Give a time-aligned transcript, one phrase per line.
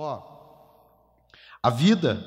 [0.00, 0.22] Ó,
[1.60, 2.24] a vida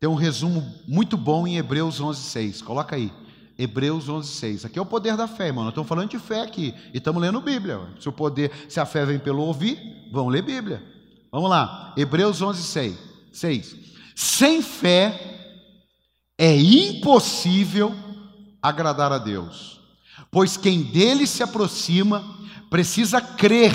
[0.00, 2.60] tem um resumo muito bom em Hebreus 11:6.
[2.60, 3.12] Coloca aí.
[3.56, 4.64] Hebreus 11:6.
[4.64, 5.52] Aqui é o poder da fé.
[5.52, 7.78] Nós estamos falando de fé aqui e estamos lendo Bíblia.
[8.00, 9.78] Se o poder, se a fé vem pelo ouvir,
[10.10, 10.82] vamos ler Bíblia.
[11.30, 11.94] Vamos lá.
[11.96, 12.96] Hebreus 11:6.
[13.32, 13.76] 6.
[14.16, 15.60] Sem fé
[16.36, 17.94] é impossível
[18.60, 19.80] agradar a Deus,
[20.32, 22.24] pois quem dele se aproxima
[22.68, 23.72] precisa crer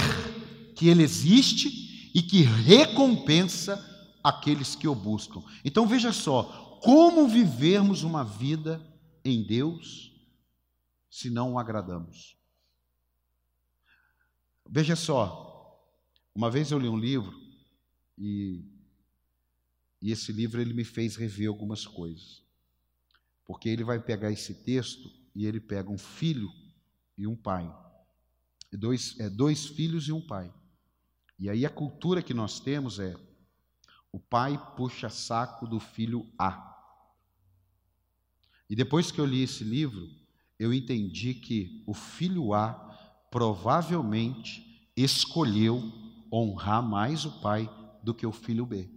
[0.76, 1.81] que ele existe
[2.14, 3.88] e que recompensa
[4.24, 5.44] aqueles que o buscam.
[5.64, 8.82] Então veja só, como vivermos uma vida
[9.24, 10.12] em Deus
[11.10, 12.38] se não o agradamos?
[14.70, 15.52] Veja só,
[16.34, 17.40] uma vez eu li um livro
[18.18, 18.64] e,
[20.02, 22.42] e esse livro ele me fez rever algumas coisas.
[23.46, 26.50] Porque ele vai pegar esse texto e ele pega um filho
[27.18, 27.70] e um pai.
[28.72, 30.54] Dois, é, dois filhos e um pai.
[31.42, 33.16] E aí a cultura que nós temos é
[34.12, 36.72] o pai puxa saco do filho A.
[38.70, 40.08] E depois que eu li esse livro,
[40.60, 42.76] eu entendi que o filho A
[43.32, 45.82] provavelmente escolheu
[46.32, 47.68] honrar mais o pai
[48.04, 48.88] do que o filho B.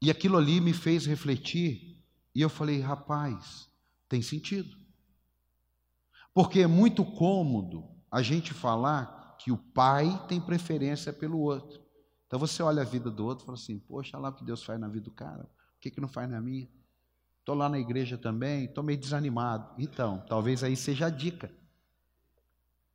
[0.00, 2.02] E aquilo ali me fez refletir,
[2.34, 3.68] e eu falei, rapaz,
[4.08, 4.74] tem sentido.
[6.32, 9.13] Porque é muito cômodo a gente falar
[9.44, 11.78] que o pai tem preferência pelo outro.
[12.26, 14.62] Então você olha a vida do outro e fala assim: Poxa, lá o que Deus
[14.62, 16.66] faz na vida do cara, por que, que não faz na minha?
[17.40, 19.74] Estou lá na igreja também, estou meio desanimado.
[19.76, 21.52] Então, talvez aí seja a dica.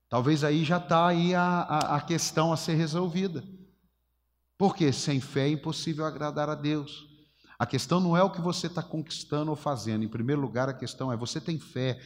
[0.09, 3.43] Talvez aí já está aí a, a, a questão a ser resolvida.
[4.57, 7.07] Porque sem fé é impossível agradar a Deus.
[7.59, 10.03] A questão não é o que você está conquistando ou fazendo.
[10.03, 12.01] Em primeiro lugar, a questão é: você tem fé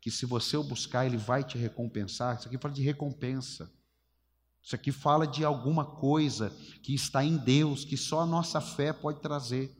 [0.00, 2.36] que se você o buscar, ele vai te recompensar?
[2.36, 3.72] Isso aqui fala de recompensa.
[4.64, 6.50] Isso aqui fala de alguma coisa
[6.82, 9.76] que está em Deus, que só a nossa fé pode trazer.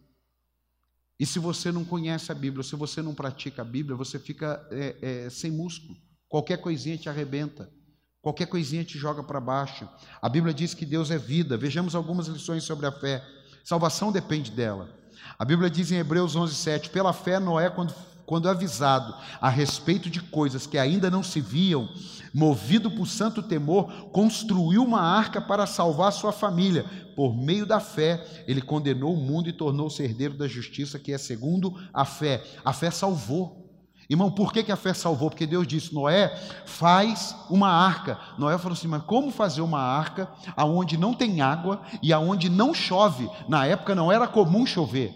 [1.18, 4.66] E se você não conhece a Bíblia, se você não pratica a Bíblia, você fica
[4.70, 5.96] é, é, sem músculo.
[6.28, 7.72] Qualquer coisinha te arrebenta.
[8.20, 9.88] Qualquer coisinha te joga para baixo.
[10.20, 11.56] A Bíblia diz que Deus é vida.
[11.56, 13.24] Vejamos algumas lições sobre a fé.
[13.64, 14.94] Salvação depende dela.
[15.38, 17.94] A Bíblia diz em Hebreus 11:7, pela fé Noé quando
[18.26, 21.88] quando avisado a respeito de coisas que ainda não se viam,
[22.32, 26.84] movido por santo temor, construiu uma arca para salvar sua família.
[27.14, 31.18] Por meio da fé, ele condenou o mundo e tornou-se herdeiro da justiça, que é
[31.18, 32.42] segundo a fé.
[32.64, 33.62] A fé salvou.
[34.08, 35.30] Irmão, por que, a fé salvou?
[35.30, 36.28] Porque Deus disse: Noé,
[36.66, 38.18] faz uma arca.
[38.36, 42.74] Noé falou assim: mas como fazer uma arca aonde não tem água e aonde não
[42.74, 43.30] chove?
[43.48, 45.14] Na época não era comum chover,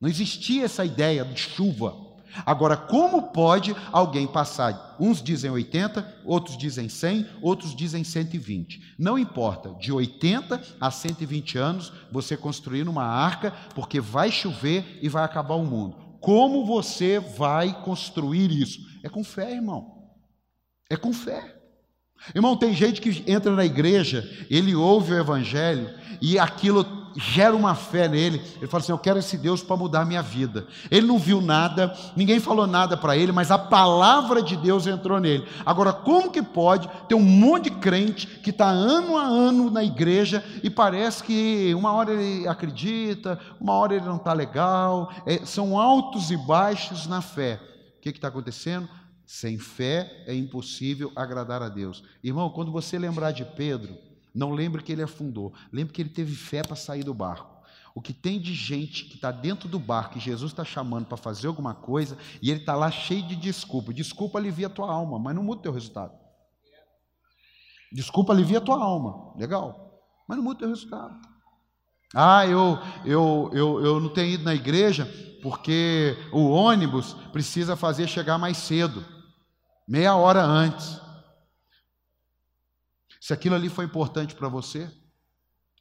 [0.00, 2.03] não existia essa ideia de chuva.
[2.44, 4.96] Agora, como pode alguém passar?
[4.98, 8.94] Uns dizem 80, outros dizem 100, outros dizem 120.
[8.98, 15.08] Não importa, de 80 a 120 anos, você construir uma arca, porque vai chover e
[15.08, 15.96] vai acabar o mundo.
[16.20, 18.80] Como você vai construir isso?
[19.02, 20.08] É com fé, irmão.
[20.88, 21.54] É com fé.
[22.34, 25.90] Irmão, tem gente que entra na igreja, ele ouve o evangelho
[26.22, 28.42] e aquilo gera uma fé nele.
[28.56, 30.66] Ele fala assim: Eu quero esse Deus para mudar a minha vida.
[30.90, 35.20] Ele não viu nada, ninguém falou nada para ele, mas a palavra de Deus entrou
[35.20, 35.46] nele.
[35.64, 39.82] Agora, como que pode ter um monte de crente que está ano a ano na
[39.82, 45.44] igreja e parece que uma hora ele acredita, uma hora ele não está legal, é,
[45.44, 47.60] são altos e baixos na fé.
[47.98, 48.88] O que está acontecendo?
[49.24, 52.02] Sem fé é impossível agradar a Deus.
[52.22, 53.96] Irmão, quando você lembrar de Pedro,
[54.34, 55.52] não lembre que ele afundou.
[55.72, 57.54] Lembre que ele teve fé para sair do barco.
[57.94, 61.16] O que tem de gente que está dentro do barco, que Jesus está chamando para
[61.16, 63.94] fazer alguma coisa, e ele está lá cheio de desculpa.
[63.94, 66.12] Desculpa alivia a tua alma, mas não muda o teu resultado.
[67.92, 69.32] Desculpa alivia a tua alma.
[69.36, 70.02] Legal.
[70.28, 71.14] Mas não muda o teu resultado.
[72.12, 75.08] Ah, eu, eu, eu, eu não tenho ido na igreja
[75.42, 79.04] porque o ônibus precisa fazer chegar mais cedo,
[79.86, 81.03] meia hora antes.
[83.24, 84.86] Se aquilo ali foi importante para você,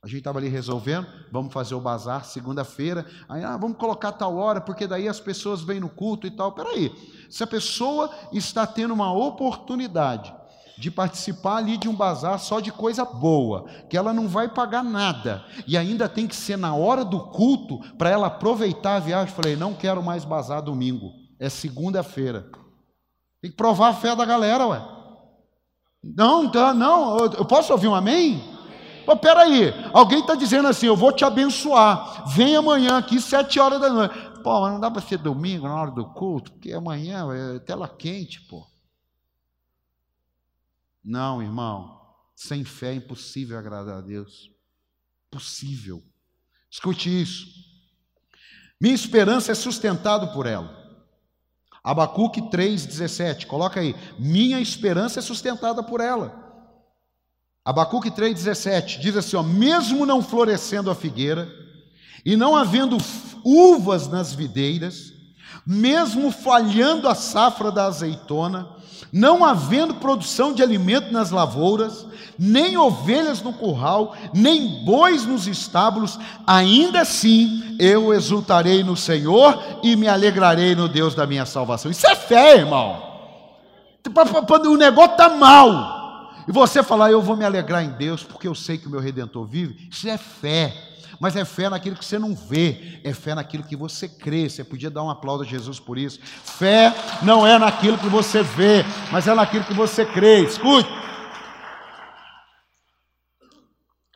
[0.02, 4.38] a gente estava ali resolvendo, vamos fazer o bazar segunda-feira, aí ah, vamos colocar tal
[4.38, 6.54] hora, porque daí as pessoas vêm no culto e tal.
[6.54, 6.90] Peraí,
[7.30, 10.34] se a pessoa está tendo uma oportunidade
[10.78, 14.82] de participar ali de um bazar só de coisa boa, que ela não vai pagar
[14.82, 19.36] nada, e ainda tem que ser na hora do culto para ela aproveitar a viagem.
[19.36, 22.50] Falei, não quero mais bazar domingo, é segunda-feira.
[23.42, 24.93] Tem que provar a fé da galera, ué.
[26.04, 28.44] Não, tá, não, eu posso ouvir um amém?
[29.06, 33.80] Pô, peraí, alguém está dizendo assim, eu vou te abençoar, vem amanhã aqui, sete horas
[33.80, 34.14] da noite.
[34.44, 37.88] Pô, mas não dá para ser domingo na hora do culto, porque amanhã é tela
[37.88, 38.68] quente, pô.
[41.04, 42.02] Não, irmão,
[42.36, 44.52] sem fé é impossível agradar a Deus.
[45.32, 46.04] Possível.
[46.70, 47.48] Escute isso.
[48.80, 50.83] Minha esperança é sustentada por ela.
[51.84, 53.94] Abacuque 3,17, coloca aí.
[54.18, 56.42] Minha esperança é sustentada por ela.
[57.66, 61.48] Abacuque 3,17 diz assim: ó, mesmo não florescendo a figueira,
[62.26, 62.98] e não havendo
[63.44, 65.12] uvas nas videiras,
[65.66, 68.68] mesmo falhando a safra da azeitona,
[69.12, 72.06] não havendo produção de alimento nas lavouras,
[72.38, 79.96] nem ovelhas no curral, nem bois nos estábulos, ainda assim eu exultarei no Senhor e
[79.96, 81.92] me alegrarei no Deus da minha salvação.
[81.92, 83.12] Isso é fé, irmão.
[84.06, 86.04] O negócio está mal,
[86.48, 89.00] e você falar, eu vou me alegrar em Deus, porque eu sei que o meu
[89.00, 90.74] redentor vive, isso é fé.
[91.20, 94.50] Mas é fé naquilo que você não vê, é fé naquilo que você crê.
[94.50, 96.20] Você podia dar um aplauso a Jesus por isso.
[96.22, 100.44] Fé não é naquilo que você vê, mas é naquilo que você crê.
[100.44, 100.90] Escute.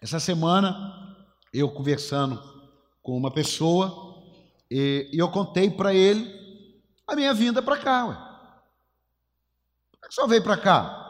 [0.02, 1.18] Essa semana,
[1.54, 2.42] eu conversando
[3.02, 4.24] com uma pessoa,
[4.70, 6.34] e, eu contei para ele
[7.08, 8.06] a minha vinda para cá.
[8.06, 8.18] Ué.
[10.10, 11.04] Só veio para cá?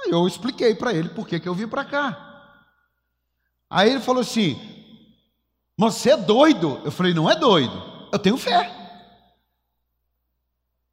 [0.00, 2.31] Aí eu expliquei para ele por que, que eu vim para cá.
[3.72, 4.60] Aí ele falou assim:
[5.78, 6.78] Você é doido?
[6.84, 7.82] Eu falei: Não é doido,
[8.12, 8.70] eu tenho fé.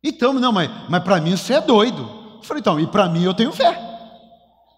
[0.01, 2.09] Então, não, mas, mas para mim você é doido.
[2.37, 3.77] Eu falei: Então, e para mim eu tenho fé.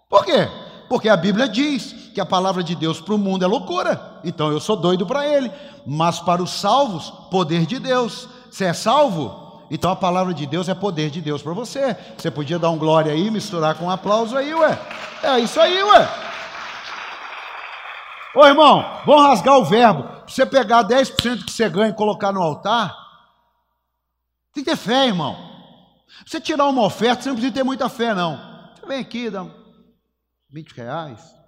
[0.09, 0.49] Por quê?
[0.89, 4.19] Porque a Bíblia diz que a palavra de Deus para o mundo é loucura.
[4.23, 5.51] Então eu sou doido para ele.
[5.85, 8.27] Mas para os salvos, poder de Deus.
[8.49, 9.61] Você é salvo?
[9.69, 11.95] Então a palavra de Deus é poder de Deus para você.
[12.17, 14.77] Você podia dar um glória aí, misturar com um aplauso aí, ué.
[15.23, 16.30] É isso aí, ué.
[18.35, 20.07] Ô irmão, vamos rasgar o verbo.
[20.27, 22.95] Você pegar 10% que você ganha e colocar no altar,
[24.53, 25.37] tem que ter fé, irmão.
[26.25, 28.37] Você tirar uma oferta, você não precisa ter muita fé, não.
[28.75, 29.45] Você vem aqui, dá
[30.49, 31.41] 20 reais.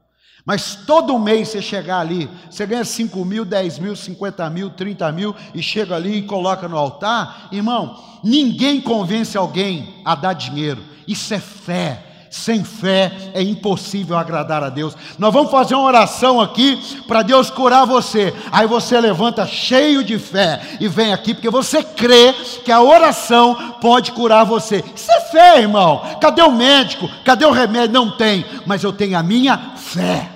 [0.45, 5.11] Mas todo mês você chegar ali, você ganha 5 mil, 10 mil, 50 mil, 30
[5.11, 10.83] mil, e chega ali e coloca no altar, irmão, ninguém convence alguém a dar dinheiro.
[11.07, 12.12] Isso é fé.
[12.33, 14.97] Sem fé é impossível agradar a Deus.
[15.19, 18.33] Nós vamos fazer uma oração aqui para Deus curar você.
[18.51, 22.33] Aí você levanta cheio de fé e vem aqui porque você crê
[22.65, 24.83] que a oração pode curar você.
[24.95, 26.01] Isso é fé, irmão.
[26.19, 27.07] Cadê o médico?
[27.23, 27.93] Cadê o remédio?
[27.93, 30.27] Não tem, mas eu tenho a minha fé.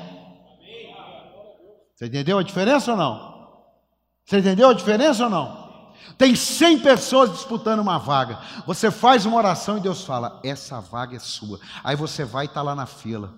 [1.95, 3.33] Você entendeu a diferença ou não?
[4.23, 5.56] Você entendeu a diferença ou não?
[6.18, 8.39] Tem 100 pessoas disputando uma vaga.
[8.65, 11.59] Você faz uma oração e Deus fala: Essa vaga é sua.
[11.83, 13.33] Aí você vai e está lá na fila.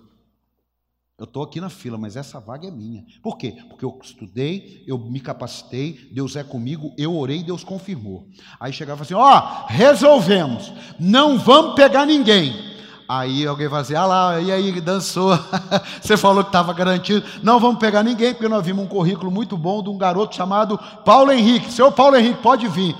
[1.20, 3.04] Eu estou aqui na fila, mas essa vaga é minha.
[3.22, 3.54] Por quê?
[3.68, 8.26] Porque eu estudei, eu me capacitei, Deus é comigo, eu orei, Deus confirmou.
[8.58, 12.69] Aí chegava assim: Ó, oh, resolvemos, não vamos pegar ninguém.
[13.12, 15.32] Aí alguém vai dizer, ah lá, e aí dançou,
[16.00, 17.26] você falou que estava garantido.
[17.42, 20.78] Não vamos pegar ninguém, porque nós vimos um currículo muito bom de um garoto chamado
[21.04, 21.72] Paulo Henrique.
[21.72, 22.94] Seu Paulo Henrique, pode vir.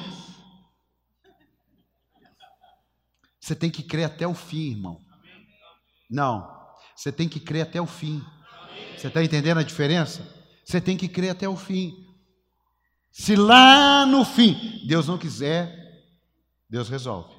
[3.41, 5.01] Você tem que crer até o fim, irmão.
[6.11, 6.45] Não,
[6.97, 8.21] você tem que crer até o fim.
[8.99, 10.27] Você está entendendo a diferença?
[10.65, 11.95] Você tem que crer até o fim.
[13.12, 15.73] Se lá no fim Deus não quiser,
[16.69, 17.33] Deus resolve.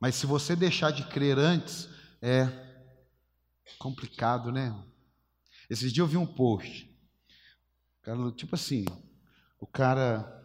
[0.00, 1.92] Mas se você deixar de crer antes,
[2.26, 2.48] é
[3.78, 4.74] complicado, né?
[5.68, 6.90] Esses dias eu vi um post.
[8.34, 8.86] Tipo assim,
[9.60, 10.42] o cara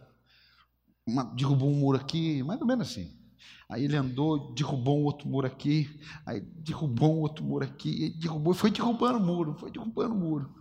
[1.34, 3.18] derrubou um muro aqui, mais ou menos assim.
[3.66, 8.52] Aí ele andou, derrubou um outro muro aqui, aí derrubou um outro muro aqui, derrubou,
[8.52, 10.54] foi derrubando o muro, foi derrubando o muro.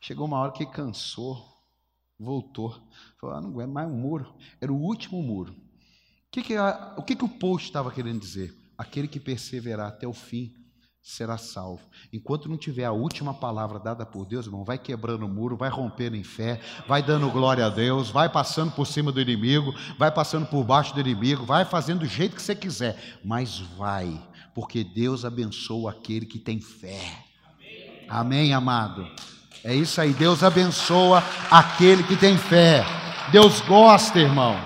[0.00, 1.40] Chegou uma hora que cansou,
[2.18, 2.72] voltou,
[3.20, 4.34] falou: ah, não aguento mais um muro.
[4.60, 5.52] Era o último muro.
[5.52, 8.52] O que, que, a, o, que, que o post estava querendo dizer?
[8.78, 10.54] Aquele que perseverar até o fim
[11.02, 11.80] será salvo.
[12.12, 15.70] Enquanto não tiver a última palavra dada por Deus, irmão, vai quebrando o muro, vai
[15.70, 20.10] rompendo em fé, vai dando glória a Deus, vai passando por cima do inimigo, vai
[20.10, 24.22] passando por baixo do inimigo, vai fazendo do jeito que você quiser, mas vai,
[24.54, 27.24] porque Deus abençoa aquele que tem fé.
[28.06, 29.06] Amém, amado.
[29.64, 32.84] É isso aí, Deus abençoa aquele que tem fé.
[33.32, 34.56] Deus gosta, irmão.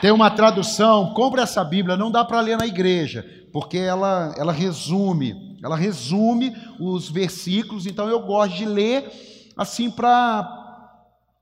[0.00, 3.24] Tem uma tradução, compre essa Bíblia, não dá para ler na igreja,
[3.56, 9.10] porque ela, ela resume, ela resume os versículos, então eu gosto de ler
[9.56, 10.62] assim para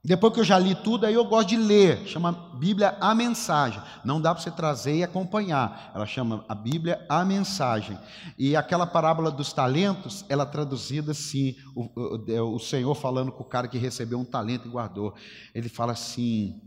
[0.04, 2.06] depois que eu já li tudo, aí eu gosto de ler.
[2.06, 3.82] Chama Bíblia a mensagem.
[4.04, 5.90] Não dá para você trazer e acompanhar.
[5.92, 7.98] Ela chama a Bíblia a mensagem.
[8.38, 13.42] E aquela parábola dos talentos, ela é traduzida assim: o, o, o Senhor falando com
[13.42, 15.14] o cara que recebeu um talento e guardou.
[15.52, 16.60] Ele fala assim: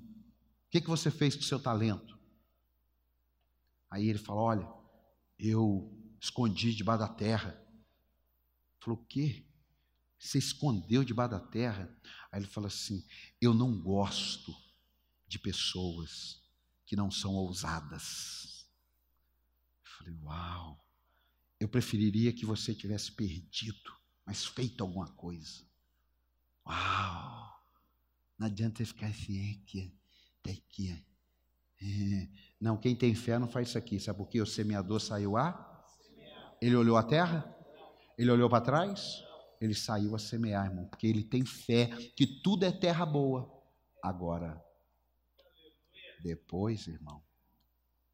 [0.68, 2.18] O que, que você fez com o seu talento?
[3.90, 4.77] Aí ele fala: Olha,
[5.40, 7.62] eu escondi debaixo da terra.
[8.80, 9.46] Falou, o quê?
[10.18, 11.96] Você escondeu debaixo da terra.
[12.32, 13.06] Aí ele fala assim:
[13.40, 14.56] Eu não gosto
[15.28, 16.42] de pessoas
[16.86, 18.68] que não são ousadas.
[19.84, 20.86] Eu falei: Uau,
[21.60, 25.66] eu preferiria que você tivesse perdido, mas feito alguma coisa.
[26.66, 27.64] Uau,
[28.38, 29.94] não adianta ficar assim, aqui,
[30.40, 31.06] até aqui.
[31.80, 32.47] É.
[32.60, 34.00] Não, quem tem fé não faz isso aqui.
[34.00, 34.42] Sabe por quê?
[34.42, 35.86] O semeador saiu a?
[36.62, 37.56] Ele olhou a terra?
[38.18, 39.24] Ele olhou para trás?
[39.62, 43.52] Ele saiu a semear, irmão, porque ele tem fé que tudo é terra boa.
[44.02, 44.64] Agora,
[46.24, 47.22] depois, irmão,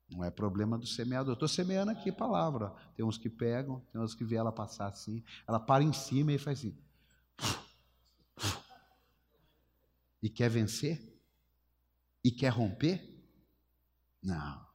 [0.10, 1.34] não é problema do semeador.
[1.34, 2.74] Estou semeando aqui palavra.
[2.96, 5.24] Tem uns que pegam, tem uns que vê ela passar assim.
[5.48, 6.78] Ela para em cima e faz assim.
[10.22, 11.20] E quer vencer?
[12.24, 13.13] E quer romper?
[14.24, 14.66] Não.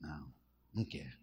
[0.00, 0.32] Não,
[0.72, 1.18] não quer.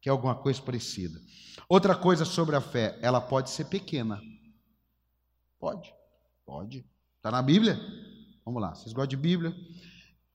[0.00, 1.20] Quer alguma coisa parecida.
[1.68, 4.20] Outra coisa sobre a fé, ela pode ser pequena.
[5.58, 5.92] Pode,
[6.44, 6.86] pode.
[7.16, 7.78] Está na Bíblia?
[8.44, 9.54] Vamos lá, vocês gostam de Bíblia?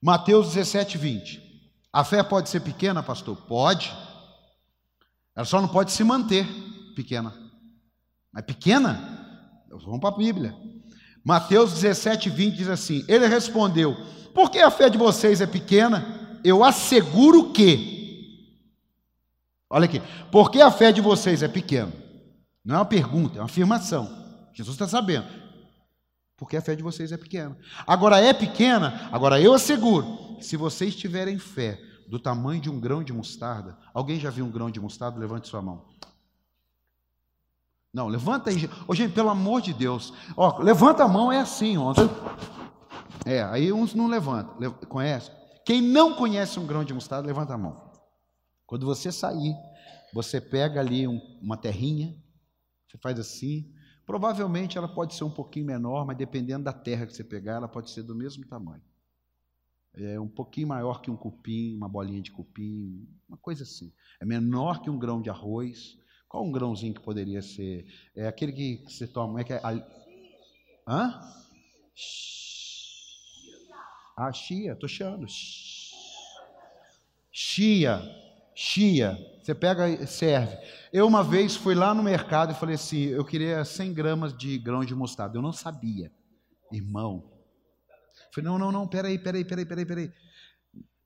[0.00, 1.52] Mateus 17, 20.
[1.92, 3.36] A fé pode ser pequena, pastor?
[3.46, 3.92] Pode.
[5.34, 6.46] Ela só não pode se manter
[6.94, 7.32] pequena.
[8.32, 9.66] Mas pequena?
[9.70, 10.54] Vamos para a Bíblia.
[11.24, 13.96] Mateus 17, 20 diz assim: Ele respondeu:
[14.34, 16.38] Por que a fé de vocês é pequena?
[16.44, 18.00] Eu asseguro que.
[19.70, 20.02] Olha aqui.
[20.30, 21.92] Por que a fé de vocês é pequena?
[22.64, 24.22] Não é uma pergunta, é uma afirmação.
[24.52, 25.26] Jesus está sabendo.
[26.36, 27.56] Porque a fé de vocês é pequena.
[27.86, 33.02] Agora é pequena, agora eu asseguro, se vocês tiverem fé do tamanho de um grão
[33.02, 35.18] de mostarda, alguém já viu um grão de mostarda?
[35.18, 35.84] Levante sua mão.
[37.92, 38.70] Não, levanta aí.
[38.88, 40.12] Ô, gente, pelo amor de Deus.
[40.36, 41.76] Ó, levanta a mão, é assim.
[41.76, 41.92] Ó.
[43.26, 44.72] É, aí uns não levantam.
[44.88, 45.30] Conhece?
[45.64, 47.92] Quem não conhece um grão de mostarda, levanta a mão.
[48.66, 49.54] Quando você sair,
[50.14, 52.16] você pega ali um, uma terrinha,
[52.88, 53.70] você faz assim.
[54.06, 57.68] Provavelmente ela pode ser um pouquinho menor, mas dependendo da terra que você pegar, ela
[57.68, 58.82] pode ser do mesmo tamanho.
[59.94, 63.92] É um pouquinho maior que um cupim, uma bolinha de cupim, uma coisa assim.
[64.18, 65.98] É menor que um grão de arroz,
[66.32, 67.84] qual um grãozinho que poderia ser?
[68.16, 69.42] É aquele que você toma.
[69.42, 69.60] É que é,
[70.88, 71.20] hã?
[74.16, 75.26] Ah, chia, estou chiando.
[77.30, 78.00] Chia,
[78.54, 79.18] chia.
[79.42, 80.56] Você pega e serve.
[80.90, 84.56] Eu uma vez fui lá no mercado e falei assim: eu queria 100 gramas de
[84.56, 85.36] grão de mostarda.
[85.36, 86.10] Eu não sabia.
[86.72, 87.30] Irmão.
[88.32, 90.12] Falei: não, não, não, peraí, peraí, peraí, peraí, peraí.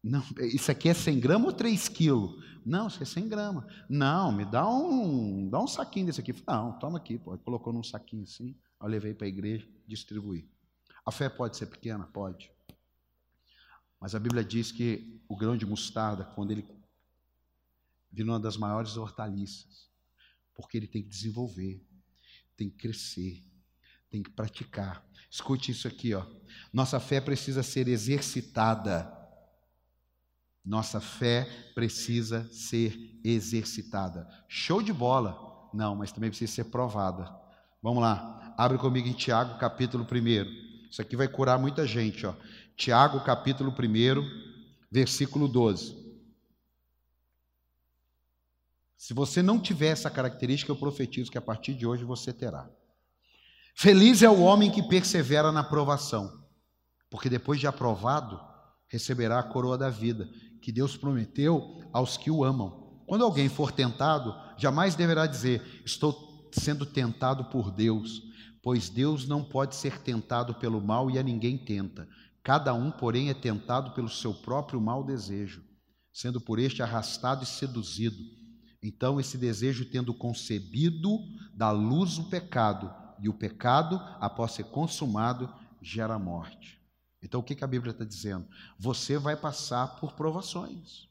[0.04, 2.55] Não, isso aqui é 100 gramas ou 3 quilos?
[2.66, 3.64] Não, isso é 100 gramas.
[3.88, 6.34] Não, me dá um, dá um saquinho desse aqui.
[6.44, 7.16] Não, toma aqui.
[7.16, 7.38] Pô.
[7.38, 10.50] Colocou num saquinho assim, eu levei para a igreja, distribuí.
[11.04, 12.04] A fé pode ser pequena?
[12.06, 12.50] Pode.
[14.00, 16.66] Mas a Bíblia diz que o grão de mostarda, quando ele
[18.10, 19.88] vira uma das maiores hortaliças,
[20.52, 21.80] porque ele tem que desenvolver,
[22.56, 23.44] tem que crescer,
[24.10, 25.06] tem que praticar.
[25.30, 26.26] Escute isso aqui, ó.
[26.72, 29.15] Nossa fé precisa ser exercitada
[30.66, 34.28] nossa fé precisa ser exercitada.
[34.48, 35.70] Show de bola?
[35.72, 37.32] Não, mas também precisa ser provada.
[37.80, 40.90] Vamos lá, abre comigo em Tiago, capítulo 1.
[40.90, 42.26] Isso aqui vai curar muita gente.
[42.26, 42.34] Ó.
[42.76, 43.74] Tiago, capítulo 1,
[44.90, 46.04] versículo 12.
[48.96, 52.68] Se você não tiver essa característica, eu profetizo que a partir de hoje você terá.
[53.72, 56.44] Feliz é o homem que persevera na provação,
[57.08, 58.40] porque depois de aprovado,
[58.88, 60.28] receberá a coroa da vida
[60.66, 63.00] que Deus prometeu aos que o amam.
[63.06, 68.24] Quando alguém for tentado, jamais deverá dizer: Estou sendo tentado por Deus,
[68.60, 72.08] pois Deus não pode ser tentado pelo mal e a ninguém tenta.
[72.42, 75.62] Cada um, porém, é tentado pelo seu próprio mau desejo,
[76.12, 78.18] sendo por este arrastado e seduzido.
[78.82, 81.20] Então, esse desejo, tendo concebido,
[81.54, 85.48] dá luz o pecado, e o pecado, após ser consumado,
[85.80, 86.76] gera morte.
[87.26, 88.46] Então, o que a Bíblia está dizendo?
[88.78, 91.08] Você vai passar por provações.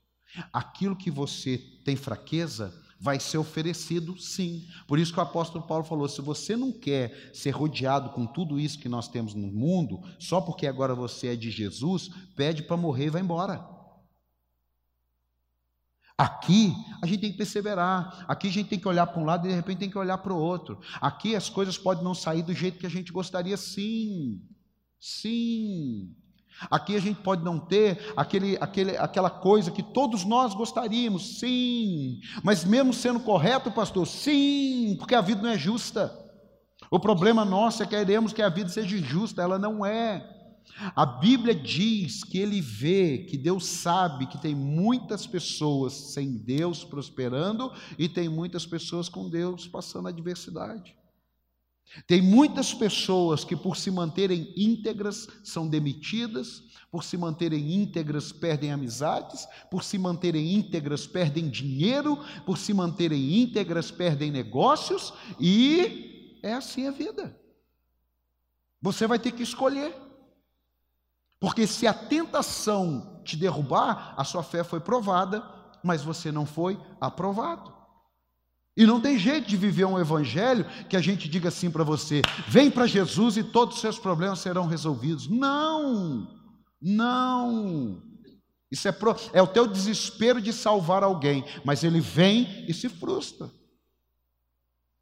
[0.51, 4.65] Aquilo que você tem fraqueza vai ser oferecido sim.
[4.87, 8.57] Por isso que o apóstolo Paulo falou: se você não quer ser rodeado com tudo
[8.57, 12.77] isso que nós temos no mundo, só porque agora você é de Jesus, pede para
[12.77, 13.75] morrer e vai embora.
[16.17, 19.45] Aqui a gente tem que perseverar, aqui a gente tem que olhar para um lado
[19.45, 20.79] e de repente tem que olhar para o outro.
[21.01, 24.41] Aqui as coisas podem não sair do jeito que a gente gostaria, sim.
[25.05, 26.15] Sim.
[26.71, 32.19] Aqui a gente pode não ter aquele, aquele, aquela coisa que todos nós gostaríamos, sim.
[32.43, 36.11] Mas mesmo sendo correto, pastor, sim, porque a vida não é justa.
[36.89, 40.27] O problema nosso é que queremos que a vida seja justa, ela não é.
[40.95, 46.83] A Bíblia diz que ele vê, que Deus sabe que tem muitas pessoas sem Deus
[46.83, 50.95] prosperando e tem muitas pessoas com Deus passando adversidade.
[52.07, 58.71] Tem muitas pessoas que, por se manterem íntegras, são demitidas, por se manterem íntegras, perdem
[58.71, 66.53] amizades, por se manterem íntegras, perdem dinheiro, por se manterem íntegras, perdem negócios, e é
[66.53, 67.37] assim a vida.
[68.81, 69.93] Você vai ter que escolher.
[71.39, 75.43] Porque se a tentação te derrubar, a sua fé foi provada,
[75.83, 77.74] mas você não foi aprovado.
[78.77, 82.21] E não tem jeito de viver um evangelho que a gente diga assim para você:
[82.47, 85.29] vem para Jesus e todos os seus problemas serão resolvidos.
[85.29, 86.27] Não,
[86.81, 88.01] não.
[88.69, 92.89] Isso é, pro, é o teu desespero de salvar alguém, mas ele vem e se
[92.89, 93.49] frustra.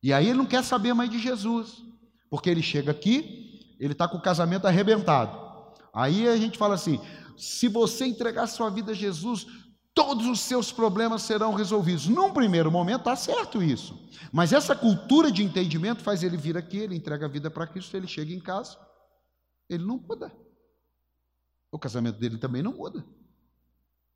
[0.04, 1.82] E aí ele não quer saber mais de Jesus,
[2.30, 5.42] porque ele chega aqui, ele está com o casamento arrebentado.
[5.92, 7.00] Aí a gente fala assim:
[7.36, 9.48] se você entregar sua vida a Jesus,
[9.94, 12.08] todos os seus problemas serão resolvidos.
[12.08, 16.78] Num primeiro momento está certo isso, mas essa cultura de entendimento faz ele vir aqui,
[16.78, 18.78] ele entrega a vida para Cristo, ele chega em casa,
[19.70, 20.32] ele não muda.
[21.72, 23.04] O casamento dele também não muda.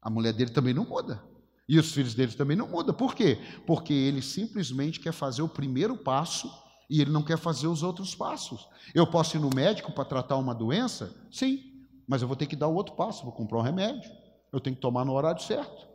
[0.02, 1.24] A mulher dele também não muda.
[1.68, 2.96] E os filhos dele também não mudam.
[2.96, 3.40] Por quê?
[3.66, 6.50] Porque ele simplesmente quer fazer o primeiro passo
[6.90, 8.68] e ele não quer fazer os outros passos.
[8.94, 11.14] Eu posso ir no médico para tratar uma doença?
[11.32, 14.10] Sim, mas eu vou ter que dar o outro passo, vou comprar um remédio.
[14.52, 15.88] Eu tenho que tomar no horário certo.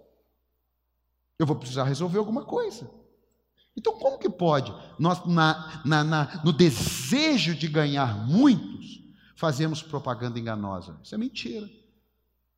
[1.38, 2.90] Eu vou precisar resolver alguma coisa.
[3.76, 4.73] Então, como que pode?
[4.99, 9.00] Nós, na, na, na, no desejo de ganhar muitos,
[9.37, 11.00] fazemos propaganda enganosa.
[11.02, 11.68] Isso é mentira.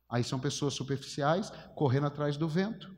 [0.09, 2.93] Aí são pessoas superficiais correndo atrás do vento,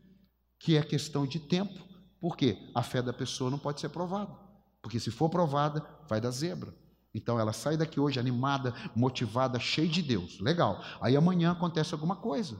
[0.59, 1.87] que é questão de tempo.
[2.19, 2.57] Por quê?
[2.73, 4.35] A fé da pessoa não pode ser provada.
[4.81, 6.73] Porque se for provada, vai dar zebra.
[7.13, 10.39] Então ela sai daqui hoje animada, motivada, cheia de Deus.
[10.39, 10.83] Legal.
[11.01, 12.57] Aí amanhã acontece alguma coisa.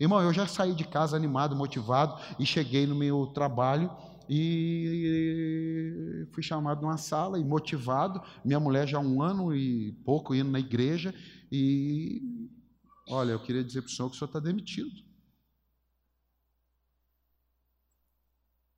[0.00, 3.90] Irmão, eu já saí de casa animado, motivado e cheguei no meu trabalho
[4.28, 8.20] e fui chamado numa sala e motivado.
[8.44, 11.14] Minha mulher já há um ano e pouco indo na igreja
[11.50, 12.22] e
[13.08, 15.08] olha, eu queria dizer para o senhor que o senhor está demitido.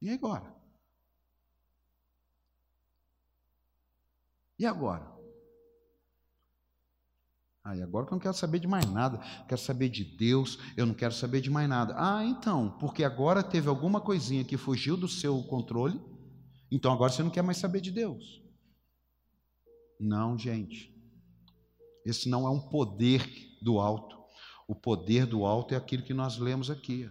[0.00, 0.54] E agora?
[4.58, 5.19] E agora?
[7.66, 10.86] E agora que eu não quero saber de mais nada, quero saber de Deus, eu
[10.86, 11.94] não quero saber de mais nada.
[11.96, 16.00] Ah, então, porque agora teve alguma coisinha que fugiu do seu controle,
[16.70, 18.42] então agora você não quer mais saber de Deus.
[20.00, 20.90] Não, gente.
[22.04, 23.28] Esse não é um poder
[23.60, 24.18] do alto.
[24.66, 27.10] O poder do alto é aquilo que nós lemos aqui.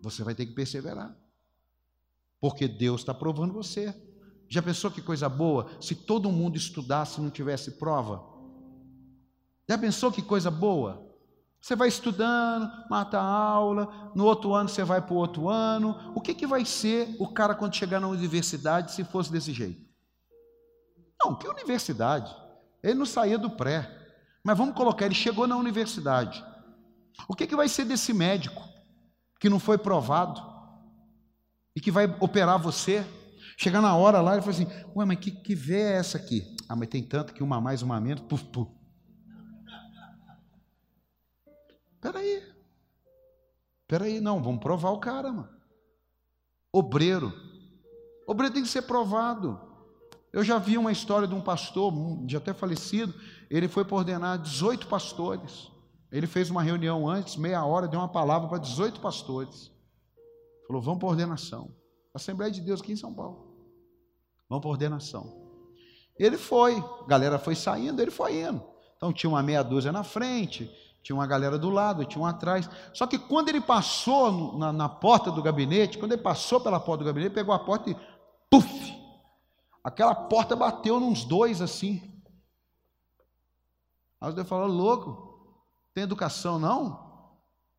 [0.00, 1.16] Você vai ter que perseverar.
[2.40, 3.92] Porque Deus está provando você.
[4.48, 8.33] Já pensou que coisa boa se todo mundo estudasse e não tivesse prova?
[9.68, 11.04] Já pensou que coisa boa?
[11.60, 16.12] Você vai estudando, mata a aula, no outro ano você vai para o outro ano.
[16.14, 19.82] O que, que vai ser o cara quando chegar na universidade se fosse desse jeito?
[21.22, 22.36] Não, que universidade?
[22.82, 23.90] Ele não saía do pré.
[24.44, 26.44] Mas vamos colocar, ele chegou na universidade.
[27.26, 28.62] O que, que vai ser desse médico
[29.40, 30.38] que não foi provado
[31.74, 33.06] e que vai operar você?
[33.56, 36.54] Chegar na hora lá, ele fala assim: Ué, mas que, que vé é essa aqui?
[36.68, 38.70] Ah, mas tem tanto que uma mais, uma menos, puf, puf.
[42.04, 42.42] Peraí.
[43.88, 45.48] Peraí, não, vamos provar o cara, mano.
[46.70, 47.32] Obreiro.
[48.26, 49.58] Obreiro tem que ser provado.
[50.30, 51.94] Eu já vi uma história de um pastor,
[52.28, 53.14] já até falecido,
[53.48, 55.70] ele foi para ordenar 18 pastores.
[56.12, 59.72] Ele fez uma reunião antes, meia hora, deu uma palavra para 18 pastores.
[60.66, 61.74] Falou: vamos para ordenação.
[62.12, 63.56] Assembleia de Deus aqui em São Paulo.
[64.46, 65.42] Vamos para ordenação.
[66.18, 68.62] Ele foi, a galera foi saindo, ele foi indo.
[68.96, 70.70] Então tinha uma meia dúzia na frente,
[71.04, 72.68] tinha uma galera do lado, tinha um atrás.
[72.94, 77.04] Só que quando ele passou na, na, porta do gabinete, quando ele passou pela porta
[77.04, 77.96] do gabinete, pegou a porta e
[78.50, 78.94] puf!
[79.84, 82.22] Aquela porta bateu nos dois assim.
[84.18, 85.60] Aí Deus falou: louco,
[85.92, 87.04] tem educação não?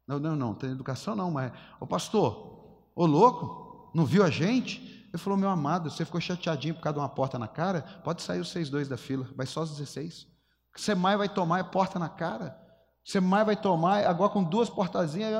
[0.07, 5.07] Não, não, não, tem educação não, mas, ô pastor, ô louco, não viu a gente?
[5.09, 7.81] Ele falou: Meu amado, você ficou chateadinho por causa de uma porta na cara?
[8.03, 10.25] Pode sair os seis dois da fila, vai só os 16.
[10.69, 12.63] O que você mais vai tomar é porta na cara.
[13.05, 15.31] Você mais vai tomar, agora com duas portazinhas.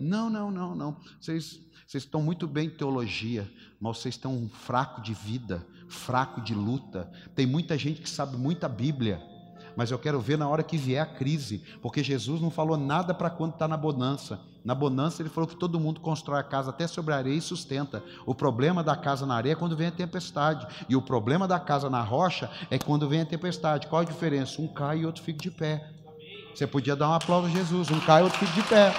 [0.00, 0.96] Não, não, não, não.
[1.20, 3.48] Vocês, vocês estão muito bem em teologia,
[3.80, 7.08] mas vocês estão fraco de vida, fraco de luta.
[7.36, 9.22] Tem muita gente que sabe muita Bíblia,
[9.76, 13.14] mas eu quero ver na hora que vier a crise, porque Jesus não falou nada
[13.14, 14.40] para quando está na bonança.
[14.64, 17.40] Na bonança, ele falou que todo mundo constrói a casa até sobre a areia e
[17.40, 18.02] sustenta.
[18.26, 21.60] O problema da casa na areia é quando vem a tempestade, e o problema da
[21.60, 23.86] casa na rocha é quando vem a tempestade.
[23.86, 24.60] Qual a diferença?
[24.60, 25.94] Um cai e outro fica de pé.
[26.58, 28.92] Você podia dar um aplauso a Jesus, um cai outro fica de pé.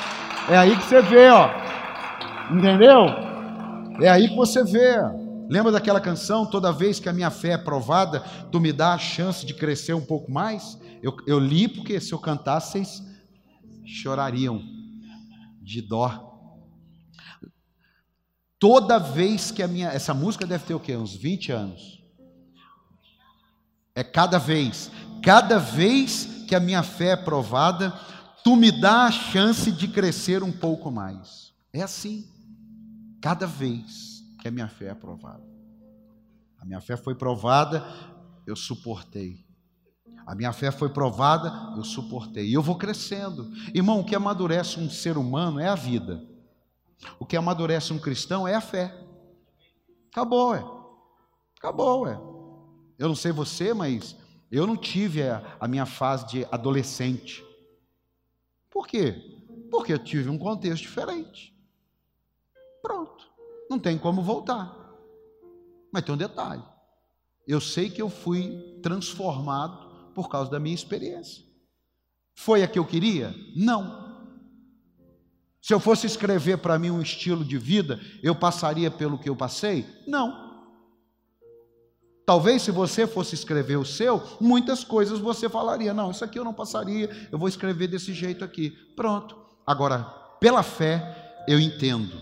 [0.50, 1.50] É aí que você vê, ó.
[2.50, 3.04] Entendeu?
[4.02, 4.95] É aí que você vê.
[5.50, 6.45] Lembra daquela canção?
[6.45, 9.93] Toda vez que a minha fé é provada, tu me dá a chance de crescer
[9.93, 10.80] um pouco mais.
[11.04, 13.04] Eu, eu li porque se eu cantasse, vocês
[13.86, 14.63] chorariam
[15.62, 16.32] de dó.
[18.58, 19.89] Toda vez que a minha.
[19.89, 20.95] Essa música deve ter o quê?
[20.95, 22.02] Uns 20 anos.
[23.93, 24.89] É cada vez.
[25.22, 27.94] Cada vez que a minha fé é provada,
[28.44, 31.54] tu me dá a chance de crescer um pouco mais.
[31.72, 32.28] É assim.
[33.22, 35.44] Cada vez que a minha fé é aprovada.
[36.58, 37.86] A minha fé foi provada,
[38.48, 39.46] eu suportei.
[40.26, 42.48] A minha fé foi provada, eu suportei.
[42.48, 43.52] E eu vou crescendo.
[43.72, 46.26] Irmão, o que amadurece um ser humano é a vida.
[47.20, 48.92] O que amadurece um cristão é a fé.
[50.12, 50.66] Acabou, é.
[51.60, 52.20] Acabou, é.
[52.98, 54.16] Eu não sei você, mas
[54.52, 57.44] eu não tive a, a minha fase de adolescente.
[58.70, 59.16] Por quê?
[59.70, 61.56] Porque eu tive um contexto diferente.
[62.82, 63.30] Pronto
[63.70, 64.76] não tem como voltar.
[65.92, 66.64] Mas tem um detalhe:
[67.48, 71.46] eu sei que eu fui transformado por causa da minha experiência.
[72.34, 73.36] Foi a que eu queria?
[73.56, 74.10] Não.
[75.62, 79.36] Se eu fosse escrever para mim um estilo de vida, eu passaria pelo que eu
[79.36, 79.86] passei?
[80.08, 80.49] Não.
[82.30, 86.44] Talvez se você fosse escrever o seu, muitas coisas você falaria: não, isso aqui eu
[86.44, 88.70] não passaria, eu vou escrever desse jeito aqui.
[88.96, 89.36] Pronto.
[89.65, 90.04] Agora,
[90.39, 92.22] pela fé, eu entendo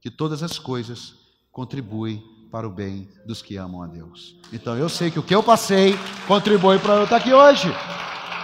[0.00, 1.12] que todas as coisas
[1.52, 4.40] contribuem para o bem dos que amam a Deus.
[4.54, 7.68] Então eu sei que o que eu passei contribui para eu estar aqui hoje.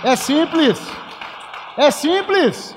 [0.05, 0.79] É simples.
[1.79, 2.77] É simples.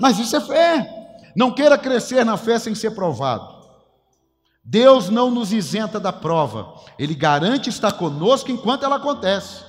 [0.00, 0.88] Mas isso é fé.
[1.36, 3.61] Não queira crescer na fé sem ser provado.
[4.64, 6.74] Deus não nos isenta da prova.
[6.98, 9.64] Ele garante estar conosco enquanto ela acontece.